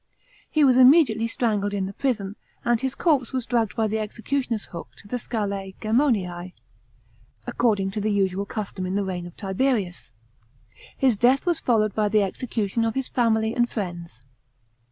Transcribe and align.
He 0.49 0.63
was 0.63 0.77
immediately 0.77 1.27
strangled 1.27 1.73
in 1.75 1.85
the 1.85 1.93
prison, 1.93 2.35
and 2.65 2.81
his 2.81 2.95
corpse 2.95 3.33
was 3.33 3.45
dragged 3.45 3.75
by 3.75 3.85
the 3.85 3.97
execu 3.97 4.39
tioner's 4.43 4.65
hook 4.69 4.87
to 4.97 5.07
the 5.07 5.19
Scalse 5.19 5.75
Gemonise, 5.79 6.53
according 7.45 7.91
to 7.91 8.01
the 8.01 8.09
usual 8.09 8.47
custom 8.47 8.87
in 8.87 8.95
the 8.95 9.05
reign 9.05 9.27
of 9.27 9.37
Tiberius.* 9.37 10.09
His 10.97 11.17
death 11.17 11.45
was 11.45 11.59
followed 11.59 11.93
by 11.93 12.09
the 12.09 12.23
execution 12.23 12.83
of 12.83 12.95
his 12.95 13.09
family 13.09 13.53
and 13.53 13.69
friends. 13.69 14.23